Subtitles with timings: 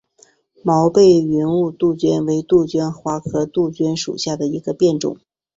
[0.63, 5.19] 毛背云雾杜鹃为杜鹃花科杜鹃属下的一个变种。